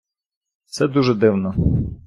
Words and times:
Це 0.65 0.87
дуже 0.87 1.13
дивно. 1.13 1.55